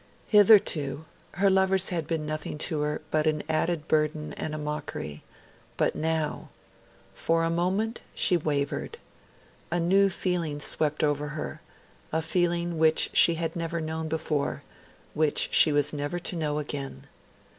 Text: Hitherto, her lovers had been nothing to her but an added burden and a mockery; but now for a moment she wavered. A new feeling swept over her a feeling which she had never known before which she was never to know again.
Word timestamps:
Hitherto, 0.25 1.05
her 1.33 1.47
lovers 1.47 1.89
had 1.89 2.07
been 2.07 2.25
nothing 2.25 2.57
to 2.57 2.79
her 2.79 3.03
but 3.11 3.27
an 3.27 3.43
added 3.47 3.87
burden 3.87 4.33
and 4.33 4.55
a 4.55 4.57
mockery; 4.57 5.21
but 5.77 5.95
now 5.95 6.49
for 7.13 7.43
a 7.43 7.51
moment 7.51 8.01
she 8.15 8.35
wavered. 8.35 8.97
A 9.69 9.79
new 9.79 10.09
feeling 10.09 10.59
swept 10.59 11.03
over 11.03 11.27
her 11.37 11.61
a 12.11 12.23
feeling 12.23 12.79
which 12.79 13.11
she 13.13 13.35
had 13.35 13.55
never 13.55 13.79
known 13.79 14.07
before 14.07 14.63
which 15.13 15.49
she 15.53 15.71
was 15.71 15.93
never 15.93 16.17
to 16.17 16.35
know 16.35 16.57
again. 16.57 17.05